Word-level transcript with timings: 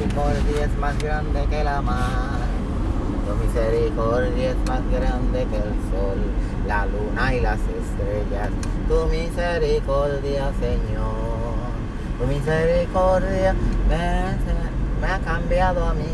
misericordia 0.00 0.64
es 0.64 0.78
más 0.78 0.98
grande 0.98 1.46
que 1.50 1.64
la 1.64 1.82
mar. 1.82 2.40
Tu 3.26 3.34
misericordia 3.46 4.50
es 4.50 4.56
más 4.66 4.80
grande 4.90 5.46
que 5.46 5.56
el 5.56 5.74
sol, 5.90 6.18
la 6.66 6.86
luna 6.86 7.34
y 7.34 7.40
las 7.40 7.58
estrellas. 7.58 8.50
Tu 8.88 9.06
misericordia, 9.08 10.50
Señor. 10.58 11.60
Tu 12.18 12.26
misericordia 12.26 13.54
me, 13.88 15.06
ha 15.06 15.18
cambiado 15.18 15.84
a 15.84 15.94
mí. 15.94 16.04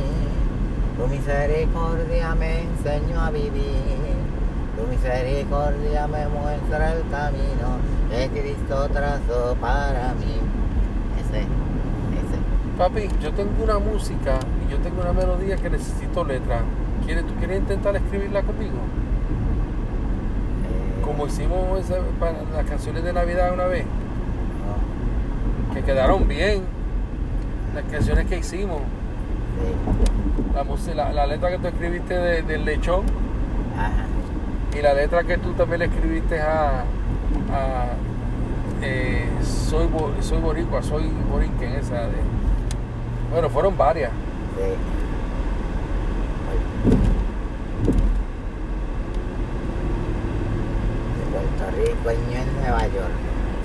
Tu 0.99 1.07
misericordia 1.07 2.35
me 2.35 2.63
enseñó 2.63 3.21
a 3.21 3.31
vivir. 3.31 4.17
Tu 4.77 4.87
misericordia 4.89 6.07
me 6.09 6.27
muestra 6.29 6.93
el 6.93 7.03
camino 7.09 7.79
que 8.11 8.29
Cristo 8.29 8.89
trazó 8.93 9.57
para 9.61 10.13
mí. 10.15 10.41
Ese. 11.21 11.66
Papi, 12.79 13.09
yo 13.23 13.33
tengo 13.33 13.65
una 13.65 13.79
música 13.79 14.39
y 14.67 14.71
yo 14.71 14.79
tengo 14.79 15.01
una 15.01 15.13
melodía 15.13 15.57
que 15.57 15.71
necesito 15.71 16.25
letra. 16.25 16.61
¿Quieres, 17.05 17.27
¿Tú 17.27 17.35
quieres 17.37 17.59
intentar 17.61 17.97
escribirla 17.97 18.43
conmigo? 18.43 18.73
eh, 20.69 21.03
Como 21.03 21.27
hicimos 21.27 21.81
esa- 21.81 22.01
para 22.21 22.33
las 22.55 22.67
canciones 22.69 23.03
de 23.03 23.13
Navidad 23.15 23.53
una 23.55 23.65
vez, 23.65 23.85
no, 23.85 25.75
que 25.75 25.83
quedaron 25.83 26.29
bien. 26.29 26.63
Las 27.75 27.85
canciones 27.85 28.27
que 28.27 28.39
hicimos. 28.39 28.81
sí, 30.79 30.91
La, 30.95 31.05
la, 31.07 31.13
la 31.13 31.27
letra 31.27 31.51
que 31.51 31.59
tú 31.59 31.69
escribiste 31.69 32.15
de- 32.15 32.43
del 32.43 32.65
lechón 32.65 33.03
y 34.77 34.83
la 34.83 34.93
letra 34.95 35.23
que 35.25 35.39
tú 35.39 35.53
también 35.53 35.79
le 35.81 35.85
escribiste 35.87 36.41
a, 36.41 36.81
a, 37.53 37.87
eh, 38.83 39.27
soy, 39.43 39.89
soy 40.21 40.39
boricua, 40.41 40.83
soy 40.83 41.11
borinquen 41.31 41.73
esa 41.73 42.03
de... 42.03 42.17
Bueno, 43.37 43.51
fueron 43.51 43.77
varias. 43.77 44.11
Sí. 44.57 44.63
De 51.21 51.37
Puerto 51.37 51.77
Rico 51.77 52.11
en 52.13 52.63
Nueva 52.63 52.87
York. 52.87 53.13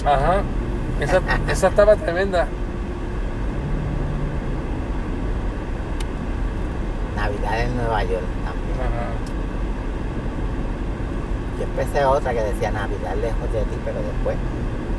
Ajá. 0.05 0.41
Esa, 0.99 1.21
esa 1.49 1.67
estaba 1.69 1.95
tremenda. 1.95 2.47
Navidad 7.15 7.61
en 7.61 7.77
Nueva 7.77 8.03
York 8.03 8.25
también. 8.43 8.77
Ajá. 8.77 9.07
Yo 11.57 11.63
empecé 11.63 12.03
otra 12.03 12.33
que 12.33 12.41
decía 12.43 12.71
Navidad 12.71 13.15
lejos 13.21 13.53
de 13.53 13.61
ti, 13.61 13.77
pero 13.85 14.01
después 14.01 14.35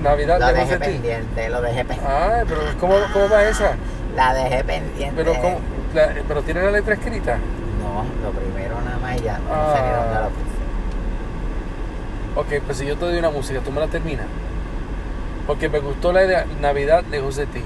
Navidad 0.02 0.40
lo 0.40 0.46
de 0.46 0.52
dejé 0.54 0.64
José 0.64 0.78
Ti. 0.78 0.84
pendiente, 0.84 1.50
lo 1.50 1.60
dejé 1.60 1.84
pendiente. 1.84 2.10
Ay, 2.10 2.44
pero 2.48 2.60
¿cómo, 2.80 2.94
cómo 3.12 3.28
va 3.28 3.44
esa? 3.44 3.76
La 4.16 4.34
dejé 4.34 4.62
pendiente. 4.64 5.12
Pero, 5.16 5.34
¿cómo? 5.40 5.58
La- 5.94 6.12
pero 6.28 6.42
tiene 6.42 6.62
la 6.62 6.70
letra 6.70 6.94
escrita. 6.94 7.38
No, 7.82 8.04
lo 8.22 8.30
primero 8.38 8.80
nada 8.82 8.98
más 8.98 9.16
y 9.18 9.22
ya 9.24 9.38
no 9.38 9.44
Ah. 9.50 10.04
dónde 10.04 10.20
lo 10.20 10.28
puse. 10.30 10.52
Ok, 12.58 12.62
pues 12.64 12.78
si 12.78 12.86
yo 12.86 12.96
te 12.96 13.04
doy 13.06 13.18
una 13.18 13.30
música, 13.30 13.60
tú 13.60 13.72
me 13.72 13.80
la 13.80 13.88
terminas. 13.88 14.26
Porque 15.46 15.68
me 15.68 15.80
gustó 15.80 16.12
la 16.12 16.24
idea, 16.24 16.46
Navidad 16.60 17.04
lejos 17.10 17.36
de 17.36 17.46
ti. 17.46 17.62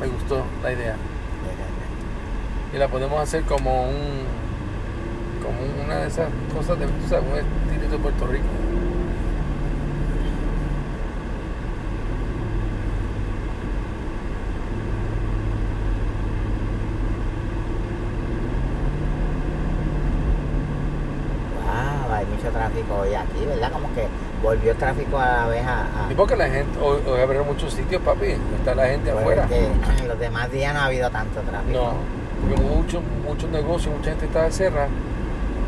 Me 0.00 0.06
gustó 0.08 0.42
la 0.62 0.72
idea. 0.72 0.96
Y 2.74 2.78
la 2.78 2.88
podemos 2.88 3.20
hacer 3.20 3.42
como 3.44 3.84
un. 3.84 4.22
como 5.42 5.58
un- 5.60 5.84
una 5.84 5.96
de 5.96 6.06
esas 6.08 6.28
cosas 6.54 6.78
de. 6.78 6.86
sabes, 7.08 7.24
un 7.30 7.36
estilo 7.38 7.90
de 7.90 7.98
Puerto 7.98 8.26
Rico. 8.26 8.44
Wow, 21.64 22.12
hay 22.14 22.26
mucho 22.26 22.48
tráfico 22.50 22.94
hoy 22.96 23.14
aquí, 23.14 23.44
¿verdad? 23.46 23.72
Como 23.72 23.92
que 23.94 24.06
volvió 24.62 24.76
tráfico 24.76 25.18
a 25.18 25.26
la 25.26 25.46
vez 25.48 25.64
a... 25.66 25.80
a- 26.06 26.12
Y 26.12 26.14
porque 26.14 26.36
la 26.36 26.48
gente. 26.48 26.78
Hoy, 26.80 27.00
hoy 27.06 27.20
abrieron 27.20 27.46
muchos 27.48 27.72
sitios, 27.74 28.00
papi. 28.02 28.36
Está 28.58 28.74
la 28.74 28.86
gente 28.86 29.10
porque 29.10 29.40
afuera. 29.40 29.48
en 30.00 30.08
los 30.08 30.18
demás 30.18 30.50
días 30.52 30.72
no 30.72 30.80
ha 30.80 30.84
habido 30.86 31.10
tanto 31.10 31.40
tráfico. 31.40 31.72
No, 31.72 31.92
porque 32.40 32.62
muchos 32.62 33.02
muchos 33.26 33.50
negocios, 33.50 33.94
mucha 33.96 34.10
gente 34.10 34.26
estaba 34.26 34.50
cerrada. 34.50 34.88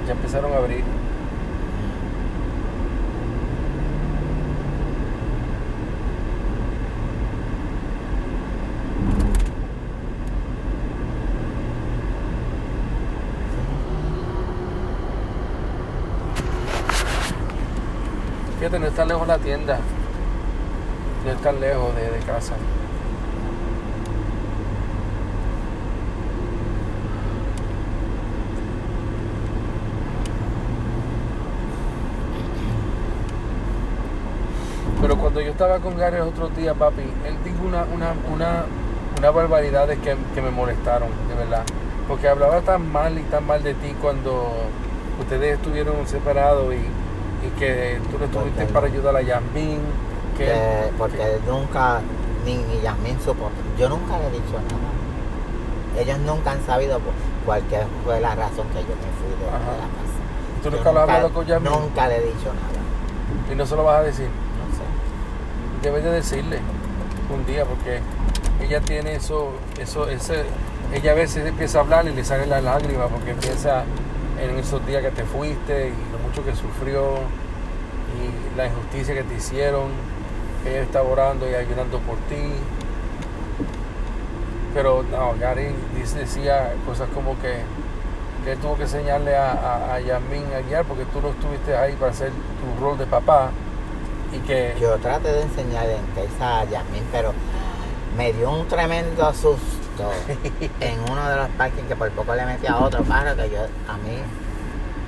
Ya 0.07 0.13
empezaron 0.13 0.53
a 0.53 0.57
abrir. 0.57 0.85
Fíjate, 18.65 18.79
no 18.79 18.87
está 18.87 19.05
lejos 19.05 19.29
la 19.29 19.37
tienda. 19.37 19.79
No 21.23 21.31
está 21.31 21.53
lejos 21.53 21.95
de, 21.97 22.19
casa. 22.21 22.55
Pero 35.03 35.19
cuando 35.19 35.43
yo 35.43 35.51
estaba 35.51 35.81
con 35.81 35.99
Gary 35.99 36.17
el 36.17 36.23
otro 36.23 36.49
día, 36.49 36.73
papi, 36.73 37.03
él 37.03 37.37
dijo 37.45 37.67
una, 37.67 37.85
una, 37.95 38.15
una, 38.33 38.65
que, 39.89 40.17
que 40.35 40.41
me 40.41 40.51
molestaron, 40.51 41.11
de 41.29 41.35
verdad. 41.35 41.65
Porque 42.09 42.29
hablaba 42.29 42.63
tan 42.63 42.91
mal 42.91 43.19
y 43.19 43.25
tan 43.25 43.47
mal 43.47 43.63
de 43.63 43.75
ti 43.75 43.95
cuando 44.01 44.55
ustedes 45.21 45.59
estuvieron 45.59 46.07
separados 46.07 46.73
y, 46.73 47.04
y 47.47 47.59
que 47.59 47.99
tú 48.11 48.19
no 48.19 48.25
estuviste 48.25 48.61
Porque- 48.61 48.73
para 48.73 48.87
ayudar 48.87 49.17
a 49.17 49.23
Yasmin. 49.23 49.81
Que, 50.37 50.45
Que- 50.47 50.91
porque 50.99 51.17
que- 51.17 51.39
nunca, 51.49 52.01
ni, 52.45 52.57
ni 52.57 52.81
Yasmin 52.83 53.19
supo, 53.21 53.51
yo 53.79 53.89
nunca 53.89 54.19
le 54.19 54.27
he 54.29 54.31
dicho 54.33 54.55
nada. 54.55 56.03
Ellos 56.03 56.19
nunca 56.21 56.53
han 56.53 56.67
sabido 56.67 56.99
que 56.99 57.83
fue 58.05 58.21
la 58.21 58.35
razón 58.35 58.67
que 58.69 58.81
yo 58.81 58.95
me 58.97 59.11
fui 59.21 59.31
de, 59.39 59.47
la 59.47 59.59
casa. 59.59 60.63
tú 60.63 60.71
nunca 60.73 60.91
lo 60.93 61.01
has 61.01 61.09
hablado 61.09 61.33
con 61.33 61.47
Yasmin 61.47 61.71
Nunca 61.71 62.09
le 62.09 62.17
he 62.17 62.21
dicho 62.23 62.47
nada. 62.53 63.53
y 63.53 63.55
no 63.55 63.65
se 63.67 63.77
lo 63.77 63.85
vas 63.85 64.01
a 64.01 64.03
decir. 64.03 64.27
No 64.27 64.75
sé. 64.77 65.89
Debes 65.89 66.03
de 66.05 66.11
decirle 66.11 66.59
un 67.33 67.47
día 67.47 67.65
porque 67.65 68.01
ella 68.61 68.81
tiene 68.81 69.15
eso, 69.15 69.51
eso, 69.79 70.09
ese, 70.09 70.45
ella 70.93 71.13
a 71.13 71.15
veces 71.15 71.47
empieza 71.47 71.79
a 71.79 71.81
hablar 71.83 72.07
y 72.09 72.13
le 72.13 72.25
salen 72.25 72.51
las 72.51 72.63
lágrimas 72.65 73.07
porque 73.13 73.35
piensa 73.35 73.85
en 74.41 74.59
esos 74.59 74.85
días 74.87 75.03
que 75.03 75.11
te 75.11 75.23
fuiste 75.25 75.89
y 75.91 75.93
que 76.43 76.55
sufrió 76.55 77.19
y 78.17 78.57
la 78.57 78.67
injusticia 78.67 79.15
que 79.15 79.23
te 79.23 79.35
hicieron. 79.35 79.91
Ella 80.67 80.81
estaba 80.81 81.09
orando 81.09 81.49
y 81.49 81.55
ayudando 81.55 81.99
por 82.01 82.17
ti. 82.29 82.55
Pero 84.73 85.05
no, 85.11 85.35
Gary 85.39 85.75
decía 86.15 86.73
cosas 86.87 87.09
como 87.15 87.39
que, 87.41 87.59
que 88.45 88.53
él 88.53 88.59
tuvo 88.59 88.77
que 88.77 88.85
enseñarle 88.85 89.37
a, 89.37 89.53
a, 89.53 89.95
a 89.95 90.01
Yasmin 90.01 90.47
a 90.55 90.61
guiar 90.67 90.85
porque 90.85 91.05
tú 91.07 91.21
no 91.21 91.29
estuviste 91.29 91.77
ahí 91.77 91.93
para 91.95 92.11
hacer 92.11 92.31
tu 92.31 92.85
rol 92.85 92.99
de 92.99 93.07
papá 93.07 93.51
y 94.33 94.39
que 94.41 94.75
Yo 94.81 94.97
traté 94.99 95.33
de 95.33 95.43
enseñarle 95.43 95.97
en 95.97 96.43
a 96.43 96.65
Yasmin, 96.65 97.05
pero 97.13 97.33
me 98.17 98.33
dio 98.33 98.51
un 98.51 98.67
tremendo 98.67 99.33
susto 99.33 100.11
en 100.81 101.01
uno 101.11 101.29
de 101.29 101.37
los 101.37 101.49
parkings 101.51 101.89
que 101.89 101.97
por 101.97 102.11
poco 102.11 102.35
le 102.35 102.45
metí 102.47 102.67
a 102.67 102.79
otro 102.79 103.05
carro 103.05 103.37
que 103.37 103.51
yo, 103.51 103.61
a 103.89 103.97
mí, 103.99 104.19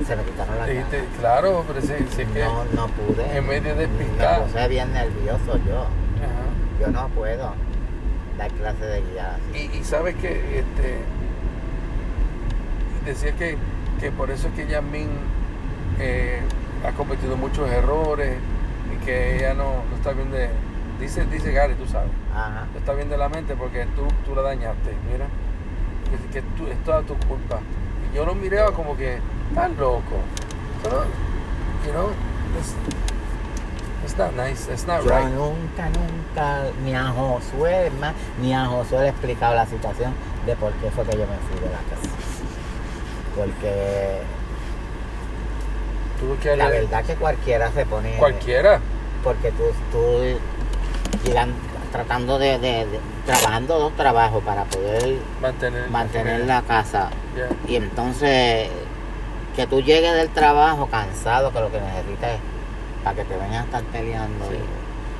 se 0.05 0.17
me 0.17 0.23
quitaron 0.25 0.59
las 0.59 0.69
ganas. 0.69 0.87
claro, 1.19 1.65
pero 1.67 1.81
que. 1.81 2.45
No, 2.45 2.65
no 2.75 2.89
pude. 2.89 3.37
en 3.37 3.47
medio 3.47 3.75
de 3.75 3.87
Me 3.89 4.05
puse 4.45 4.69
bien 4.69 4.93
nervioso 4.93 5.59
yo. 5.67 5.83
Ajá. 5.83 6.81
Yo 6.81 6.89
no 6.89 7.09
puedo 7.09 7.55
dar 8.39 8.51
clase 8.53 8.85
de 8.85 9.01
guía 9.03 9.37
así. 9.37 9.71
Y, 9.73 9.79
y 9.79 9.85
sabes 9.85 10.15
que 10.17 10.59
este 10.59 10.99
decía 13.07 13.33
que, 13.33 13.57
que 14.01 14.11
por 14.11 14.31
eso 14.31 14.49
es 14.49 14.55
que 14.55 14.67
Yasmin 14.67 15.09
eh, 15.99 16.41
ha 16.85 16.93
cometido 16.93 17.37
muchos 17.37 17.71
errores 17.71 18.37
y 18.93 19.05
que 19.05 19.37
ella 19.37 19.55
no, 19.55 19.85
no 19.89 19.97
está 19.97 20.13
bien 20.13 20.31
de. 20.31 20.51
Dice, 21.01 21.25
dice 21.27 21.53
Gary, 21.53 21.75
tú 21.75 21.87
sabes, 21.87 22.11
Ajá. 22.35 22.67
no 22.73 22.79
está 22.79 22.95
bien 22.95 23.11
de 23.11 23.19
la 23.19 23.29
mente 23.29 23.55
porque 23.55 23.87
tú, 23.95 24.07
tú 24.25 24.35
la 24.35 24.43
dañaste, 24.43 24.95
mira. 25.11 25.27
Que, 26.11 26.41
que 26.41 26.43
tú, 26.57 26.67
es 26.69 26.83
toda 26.85 27.03
tu 27.03 27.15
culpa. 27.27 27.61
Yo 28.17 28.25
lo 28.25 28.35
miraba 28.35 28.73
como 28.73 28.97
que, 28.97 29.19
estás 29.51 29.71
loco. 29.77 30.17
Pero, 30.83 31.05
you 31.85 31.93
know, 31.93 32.09
it's, 32.59 32.75
it's 34.05 34.17
not 34.17 34.35
nice, 34.35 34.73
it's 34.73 34.87
not 34.87 35.05
Yo 35.05 35.11
right. 35.11 35.29
nunca, 35.35 35.91
nunca, 35.91 36.71
ni 36.83 36.95
a 36.95 37.09
Josué, 37.09 37.91
más, 38.01 38.15
ni 38.41 38.55
a 38.55 38.65
Josué 38.65 39.01
le 39.01 39.07
he 39.09 39.11
explicado 39.11 39.55
la 39.55 39.67
situación 39.67 40.15
de 40.47 40.57
por 40.57 40.73
qué 40.73 40.91
fue 40.93 41.05
que 41.05 41.13
yo 41.13 41.27
me 41.27 41.37
fui 41.47 41.61
de 41.61 41.71
la 41.71 41.83
casa. 41.91 42.09
Porque 43.37 44.23
Tuve 46.19 46.39
que 46.39 46.57
la 46.57 46.71
verdad 46.71 47.05
que 47.05 47.17
cualquiera 47.17 47.71
se 47.73 47.85
pone... 47.85 48.17
Cualquiera. 48.17 48.81
Porque 49.23 49.53
tú, 49.53 49.65
tú 49.93 50.39
llegan, 51.23 51.53
tratando 51.97 52.39
de, 52.39 52.59
de- 52.59 52.87
de- 52.87 53.01
trabajando 53.25 53.79
dos 53.79 53.97
trabajos 53.97 54.43
para 54.45 54.65
poder 54.65 55.17
Mantener, 55.41 55.89
mantener 55.91 56.41
la 56.47 56.63
casa. 56.63 57.09
Yeah. 57.35 57.49
Y 57.67 57.77
entonces, 57.77 58.69
que 59.57 59.67
tú 59.67 59.81
llegues 59.81 60.13
del 60.15 60.29
trabajo 60.29 60.87
cansado, 60.89 61.51
que 61.53 61.61
lo 61.61 61.71
que 61.73 61.81
necesitas 61.81 62.33
es 62.35 62.41
para 63.03 63.17
que 63.17 63.25
te 63.25 63.35
vengan 63.35 63.63
a 63.63 63.65
estar 63.65 63.83
peleando. 63.85 64.45
Sí. 64.51 64.57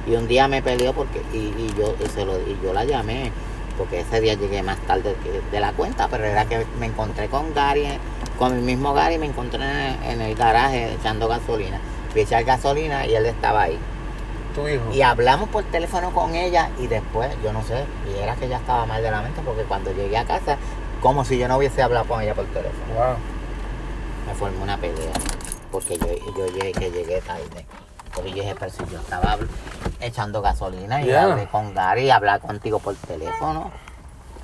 Y, 0.07 0.13
y 0.13 0.17
un 0.17 0.29
día 0.29 0.47
me 0.49 0.61
peleó 0.63 0.93
porque, 0.93 1.23
y, 1.33 1.37
y 1.39 1.75
yo 1.79 1.95
y 2.05 2.09
se 2.09 2.25
lo, 2.25 2.39
y 2.39 2.59
yo 2.63 2.73
la 2.73 2.85
llamé, 2.85 3.33
porque 3.79 4.01
ese 4.01 4.21
día 4.21 4.35
llegué 4.35 4.63
más 4.63 4.79
tarde 4.81 5.17
de 5.51 5.61
la 5.61 5.73
cuenta, 5.73 6.09
pero 6.09 6.25
era 6.25 6.45
que 6.45 6.65
me 6.79 6.87
encontré 6.87 7.29
con 7.29 7.53
Gary, 7.55 7.87
con 8.39 8.53
el 8.55 8.61
mismo 8.63 8.93
Gary, 8.93 9.19
me 9.19 9.27
encontré 9.27 9.63
en, 9.65 10.03
en 10.05 10.21
el 10.21 10.35
garaje 10.35 10.93
echando 10.93 11.27
gasolina. 11.27 11.81
Fui 12.13 12.21
a 12.21 12.25
echar 12.25 12.45
gasolina 12.45 13.07
y 13.07 13.15
él 13.15 13.27
estaba 13.27 13.63
ahí. 13.63 13.79
Tu 14.57 14.67
hijo. 14.69 14.91
Y 14.93 15.03
hablamos 15.03 15.49
por 15.51 15.63
teléfono 15.65 16.11
con 16.13 16.35
ella 16.35 16.71
y 16.79 16.89
después, 16.89 17.31
yo 17.45 17.53
no 17.53 17.63
sé, 17.63 17.85
y 18.13 18.19
era 18.19 18.35
que 18.35 18.47
ella 18.47 18.57
estaba 18.57 18.87
mal 18.87 19.03
de 19.03 19.11
la 19.11 19.21
mente 19.23 19.41
porque 19.45 19.63
cuando 19.65 19.93
llegué 19.93 20.17
a 20.17 20.25
casa, 20.25 20.57
como 21.01 21.25
si 21.25 21.39
yo 21.39 21.47
no 21.47 21.59
hubiese 21.59 21.83
hablado 21.83 22.07
con 22.07 22.21
ella 22.23 22.35
por 22.35 22.47
teléfono. 22.47 22.95
Wow. 22.95 23.17
Me 24.27 24.35
formó 24.35 24.63
una 24.65 24.77
pelea 24.79 25.13
porque 25.71 25.99
yo, 25.99 26.07
yo 26.37 26.47
llegué, 26.49 26.73
que 26.73 26.91
llegué 26.91 27.21
tarde. 27.21 27.67
Porque 28.15 28.31
yo 28.31 28.37
dije, 28.37 28.57
pero 28.59 28.71
si 28.73 28.79
yo 28.91 28.99
estaba 28.99 29.37
echando 30.01 30.41
gasolina 30.41 31.03
y 31.03 31.07
Yeah. 31.07 31.25
hablé 31.25 31.47
con 31.49 31.75
Gary 31.75 32.05
y 32.07 32.11
hablar 32.11 32.41
contigo 32.41 32.79
por 32.79 32.95
teléfono, 32.95 33.71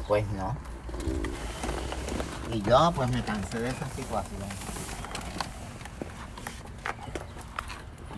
pues 0.07 0.27
no. 0.33 0.55
Y 2.53 2.61
yo 2.61 2.93
pues 2.95 3.09
me 3.11 3.23
cansé 3.25 3.59
de 3.61 3.71
esa 3.71 3.87
situación. 3.97 4.43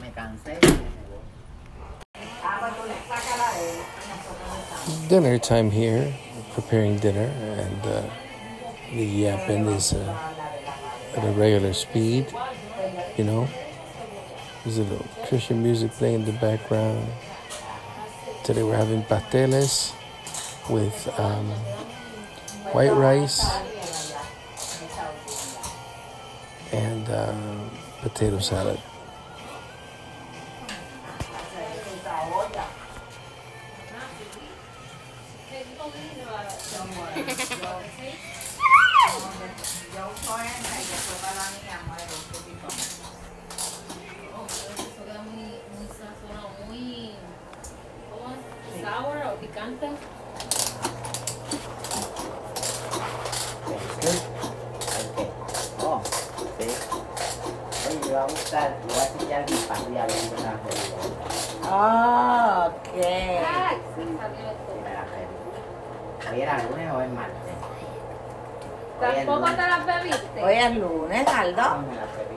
Me 0.01 0.11
cansé. 0.11 0.59
Dinner 5.09 5.39
time 5.39 5.71
here, 5.71 6.15
preparing 6.55 6.99
dinner, 6.99 7.27
and 7.27 7.83
uh, 7.83 8.03
the 8.91 9.05
yapping 9.05 9.67
is 9.67 9.93
uh, 9.93 10.33
at 11.15 11.25
a 11.25 11.33
regular 11.33 11.75
speed, 11.75 12.33
you 13.19 13.25
know. 13.25 13.47
There's 14.65 14.79
a 14.79 14.85
little 14.85 15.07
Christian 15.27 15.63
music 15.63 15.91
playing 15.93 16.21
in 16.21 16.25
the 16.25 16.33
background. 16.33 17.07
Today 18.45 18.63
we're 18.63 18.77
having 18.77 19.03
pasteles 19.03 19.93
with 20.71 21.09
um, 21.19 21.51
white 22.73 22.95
rice 22.95 23.45
and 26.73 27.09
uh, 27.11 27.35
potato 28.01 28.39
salad. 28.39 28.81
Picante. 49.47 49.87
Oh, 55.81 56.01
sí. 56.59 56.69
Oye, 57.87 57.99
me 58.07 58.13
va 58.15 58.23
a 58.23 58.25
gustar, 58.25 58.69
le 58.87 58.95
voy 58.95 59.03
a 59.03 59.07
pillar 59.19 59.51
mi 59.51 59.57
familia 59.57 60.07
viendo 60.07 60.35
una 60.41 60.55
película. 60.63 61.05
Ok. 62.67 62.89
¡Ay! 62.97 63.77
Se 63.95 64.03
salió 64.17 64.45
esto. 64.51 64.71
Y 64.75 64.81
me 64.83 64.93
la 64.95 65.05
pedí. 65.05 65.35
¿Hoy 66.21 66.24
era 66.43 66.59
lunes 66.63 66.93
o 66.93 67.01
es 67.01 67.11
martes? 67.11 67.55
¿Tampoco 69.01 69.51
te 69.51 69.57
las 69.57 69.87
bebiste? 69.87 70.43
Hoy 70.45 70.55
es 70.55 70.77
lunes, 70.77 71.27
Aldo. 71.29 71.63
No, 71.63 71.79
me 71.83 71.95
la 71.95 72.03
pedí. 72.03 72.35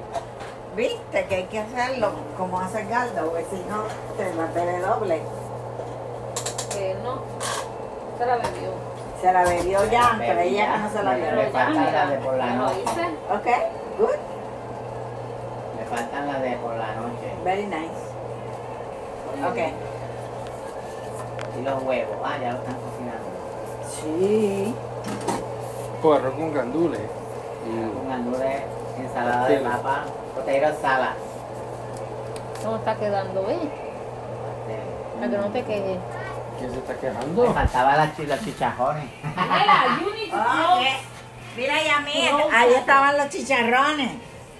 Viste 0.75 1.25
que 1.25 1.35
hay 1.35 1.43
que 1.45 1.59
hacerlo 1.59 2.11
como 2.37 2.59
hace 2.59 2.85
Galdo, 2.85 3.29
porque 3.29 3.45
si 3.49 3.55
no 3.69 3.83
te 4.17 4.33
la 4.35 4.45
bebe 4.47 4.79
doble. 4.79 5.21
Que 6.71 6.95
no. 7.03 7.21
Se 8.17 8.25
la 8.25 8.35
bebió. 8.35 8.71
Se 9.21 9.33
la 9.33 9.43
bebió 9.43 9.85
ya, 9.89 10.13
Me 10.13 10.27
pero 10.27 10.39
bebí 10.39 10.49
ella 10.55 10.77
no 10.77 10.89
se 10.91 11.03
la 11.03 11.11
bebió. 11.11 11.29
Pero 11.29 11.41
ya, 11.43 11.49
falta 11.51 11.91
la 11.91 12.05
de 12.07 12.17
por 12.17 12.33
la 12.35 12.45
noche. 12.53 12.81
Ok, 13.31 13.47
good, 13.97 14.15
Me 15.79 15.85
faltan 15.97 16.27
las 16.27 16.41
de 16.41 16.51
por 16.57 16.75
la 16.75 16.93
noche. 16.95 17.33
very 17.43 17.65
nice. 17.65 18.07
Ok. 19.47 19.57
Y 21.59 21.61
los 21.63 21.83
huevos. 21.83 22.17
Ah, 22.23 22.37
ya 22.41 22.51
lo 22.51 22.57
están 22.59 22.75
cocinando. 22.75 23.36
Sí. 24.01 24.73
Pues 26.01 26.19
arroz 26.19 26.33
con 26.35 26.53
gandules. 26.53 27.01
Con 27.95 28.09
gandules, 28.09 28.61
ensalada 28.97 29.47
de 29.47 29.57
papa, 29.57 30.05
potato 30.35 30.81
salad. 30.81 31.13
¿Cómo 32.63 32.75
está 32.77 32.95
quedando, 32.95 33.49
eh? 33.49 33.59
Para 35.19 35.31
que 35.31 35.37
no 35.37 35.47
te 35.47 35.63
quejes. 35.63 35.97
¿Quién 36.59 36.71
se 36.71 36.77
está 36.77 36.93
Me 36.93 36.99
quejando? 36.99 37.53
faltaban 37.53 37.97
las 37.97 38.15
chi- 38.15 38.25
los 38.25 38.39
chicharrones. 38.43 39.03
Mira, 39.23 39.99
you 39.99 40.13
need 40.13 40.31
to 40.31 40.37
mira 41.55 41.81
y 41.83 41.89
a 41.89 41.99
mí, 42.01 42.29
ahí 42.53 42.73
estaban 42.73 43.17
los 43.17 43.29
chicharrones. 43.29 44.11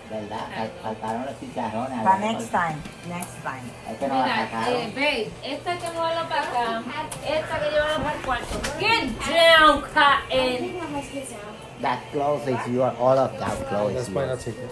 ¿Verdad? 0.10 0.40
Fal- 0.56 0.72
Faltaron 0.84 1.26
los 1.26 1.40
chicharrones. 1.40 2.02
Para 2.04 2.18
next 2.20 2.50
time, 2.52 2.78
next 3.10 3.44
time. 3.44 3.64
Es 3.92 3.98
que 4.00 4.08
no 4.08 4.16
la 4.16 4.24
Mira, 4.24 4.36
sacaron. 4.50 4.74
eh, 4.74 4.92
babe, 4.96 5.32
esta 5.44 5.72
hay 5.72 5.78
que 5.80 5.90
moverla 5.92 6.30
para 6.30 6.42
acá. 6.44 6.84
Esta 7.28 7.56
hay 7.56 7.62
que 7.62 7.72
llevarla 7.72 7.98
para 8.04 8.16
el 8.16 8.22
cuarto. 8.22 8.60
Get 8.80 9.10
down, 9.28 9.82
Cotton. 9.82 10.80
That 11.82 12.00
clothes 12.12 12.48
is 12.48 12.68
your, 12.74 12.94
all 13.00 13.18
of 13.20 13.38
that 13.38 13.68
clothes 13.68 13.94
That's 13.96 14.08
is 14.08 14.14
fine, 14.14 14.24
I'll 14.24 14.30
yours. 14.30 14.44
take 14.46 14.58
it. 14.58 14.72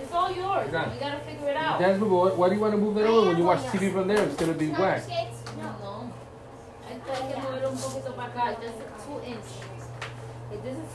It's 0.00 0.12
all 0.14 0.30
yours. 0.32 0.66
Mira. 0.72 0.90
We 0.90 0.98
gotta 0.98 1.20
figure 1.20 1.50
it 1.50 1.56
out. 1.56 1.78
Jasmine, 1.78 2.10
why 2.10 2.30
why 2.30 2.48
do 2.48 2.54
you 2.54 2.60
want 2.62 2.72
to 2.72 2.78
move 2.78 2.94
that 2.94 3.04
over 3.06 3.28
when 3.28 3.36
you 3.38 3.44
watch 3.44 3.60
TV 3.70 3.92
from 3.92 4.08
there? 4.08 4.22
It's 4.24 4.36
going 4.36 4.52
to 4.52 4.58
be 4.58 4.70
whack. 4.70 5.02
No. 5.06 6.08
Esta 6.88 7.12
hay 7.12 7.28
que 7.28 7.36
moverlo 7.42 7.68
un 7.70 7.76
poquito 7.76 8.14
para 8.16 8.28
acá. 8.32 8.56
Just 8.60 8.78
two 9.04 9.20
inches. 9.20 9.84
If 10.50 10.62
this 10.64 10.76
is 10.80 10.90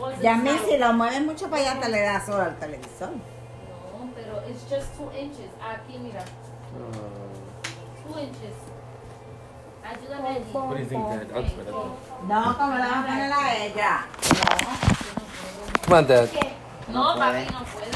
wasn't 0.00 0.22
Y 0.24 0.26
a 0.28 0.34
mí 0.36 0.50
out- 0.50 0.64
si 0.68 0.76
lo 0.78 0.92
mueves 0.92 1.22
mucho 1.22 1.48
para 1.50 1.62
allá 1.62 1.80
te 1.80 1.88
le 1.88 2.00
da 2.02 2.24
sol 2.24 2.40
al 2.40 2.58
televisor. 2.58 3.10
No, 3.10 4.10
pero 4.14 4.42
it's 4.48 4.62
just 4.70 4.96
two 4.96 5.10
inches. 5.16 5.50
Aquí, 5.62 5.98
mira. 5.98 6.24
Two 8.04 8.18
inches. 8.18 8.54
Ayúdame 9.84 10.28
allí. 10.28 10.52
What 10.52 10.76
do 10.76 10.78
you 10.78 10.86
think? 10.86 11.02
I'll 11.02 11.44
it. 11.44 11.68
No, 12.28 12.56
como 12.58 12.74
le 12.76 12.82
vas 12.82 12.92
a 12.92 13.06
poner 13.06 13.32
a 13.32 13.56
ella. 13.64 14.06
Come 15.84 15.96
on, 15.98 16.06
Dad. 16.06 16.28
No, 16.88 17.14
No 17.14 17.18
papi, 17.20 17.44
no 17.52 17.64
puede. 17.64 17.90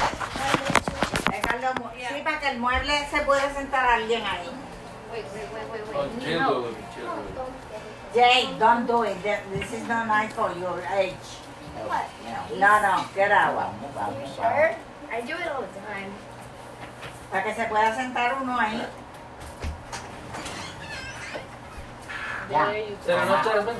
Déjalo 1.31 1.73
Sí, 2.09 2.21
para 2.23 2.39
que 2.39 2.49
el 2.49 2.59
mueble 2.59 3.07
se 3.09 3.21
pueda 3.21 3.53
sentar 3.53 3.85
alguien 3.89 4.23
ahí. 4.23 4.49
Wait, 5.11 5.25
wait, 5.33 5.47
wait, 5.53 5.71
wait, 5.71 5.95
Oh, 5.95 6.01
wait. 6.01 6.23
Chill, 6.23 6.61
Lily. 6.61 6.75
Jay, 8.13 8.55
don't 8.59 8.85
do 8.87 9.03
it. 9.03 9.21
Th- 9.23 9.39
This 9.53 9.71
is 9.73 9.87
not 9.87 10.07
nice 10.07 10.33
for 10.33 10.49
your 10.57 10.81
age. 10.97 11.13
What? 11.83 12.07
No, 12.57 12.81
no, 12.81 13.05
get 13.13 13.31
out. 13.31 13.55
Vamos, 13.55 13.91
vamos. 13.93 14.35
Sure. 14.35 14.75
I 15.11 15.21
do 15.21 15.33
it 15.33 15.47
all 15.47 15.61
the 15.61 15.79
time. 15.79 16.13
Para 17.31 17.43
que 17.43 17.53
se 17.53 17.65
pueda 17.65 17.93
sentar 17.95 18.41
uno 18.41 18.57
ahí. 18.57 18.85
There 22.49 22.77
you 22.77 22.97
that, 23.07 23.43
go. 23.43 23.51
Jasmine? 23.51 23.75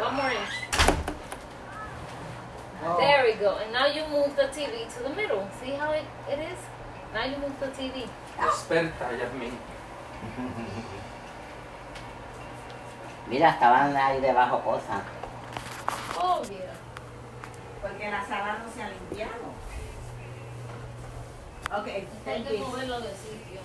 One 0.00 0.14
more 0.16 0.30
inch. 0.30 0.54
Oh. 2.82 2.96
There 2.98 3.24
we 3.24 3.34
go. 3.34 3.56
And 3.56 3.72
now 3.72 3.86
you 3.86 4.06
move 4.08 4.34
the 4.36 4.48
TV 4.48 4.88
to 4.96 5.02
the 5.02 5.10
middle. 5.10 5.46
See 5.62 5.72
how 5.72 5.92
it, 5.92 6.04
it 6.30 6.38
is? 6.38 6.58
Now 7.12 7.24
you 7.24 7.36
move 7.36 7.58
the 7.60 7.66
TV. 7.66 8.08
Experta, 8.38 9.18
Jasmine. 9.18 9.58
Mira, 13.28 13.50
estaban 13.50 13.94
ahí 13.96 14.20
debajo 14.20 14.62
cosas. 14.64 15.02
Oh, 16.16 16.42
yeah. 16.50 16.69
Porque 18.10 18.22
la 18.22 18.26
sala 18.26 18.58
no 18.58 18.72
se 18.72 18.82
ha 18.82 18.88
limpiado. 18.88 19.46
Ok, 21.70 21.86
Hay 21.86 22.08
thank 22.24 22.48
que 22.48 22.58
you. 22.58 22.66
moverlo 22.66 23.00
de 23.00 23.10
sitio. 23.10 23.60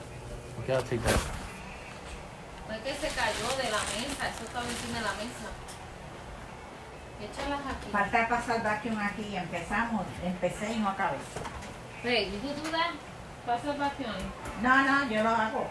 I'll 0.67 0.83
take 0.83 0.99
that. 0.99 1.19
No 2.67 2.75
es 2.75 2.81
que 2.81 2.93
se 2.93 3.07
cayó 3.15 3.47
de 3.57 3.71
la 3.71 3.79
mesa. 3.79 4.29
Eso 4.29 4.43
estaba 4.43 4.65
encima 4.65 4.97
de 4.99 5.03
la 5.03 5.13
mesa. 5.13 5.49
Échalas 7.21 7.59
aquí. 7.65 7.89
Falta 7.91 8.27
pasar 8.29 8.61
vacuum 8.63 8.99
aquí 8.99 9.23
y 9.31 9.35
empezamos. 9.35 10.05
Empecé 10.23 10.73
y 10.73 10.77
no 10.79 10.89
acabé. 10.89 11.17
Hey, 12.03 12.31
you 12.43 12.49
do 12.49 12.69
that? 12.71 12.91
Pasa 13.47 13.71
el 13.71 13.79
vacuum. 13.79 14.13
No, 14.61 14.83
no, 14.83 15.09
yo 15.09 15.23
lo 15.23 15.29
hago. 15.29 15.67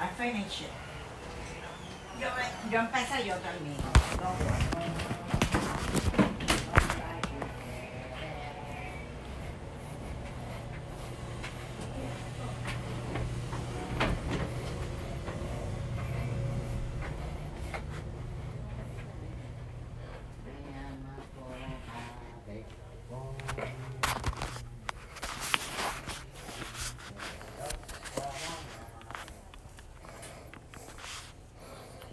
I 0.00 0.08
finish 0.16 0.60
it. 0.62 0.70
Yo, 2.20 2.28
yo 2.70 2.78
empecé, 2.78 3.24
yo 3.26 3.34
termino. 3.38 3.82
No, 4.22 4.91